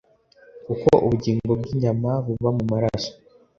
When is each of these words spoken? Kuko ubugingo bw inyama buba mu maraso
Kuko 0.65 0.89
ubugingo 1.05 1.51
bw 1.59 1.65
inyama 1.73 2.11
buba 2.25 2.49
mu 2.57 2.63
maraso 2.71 3.11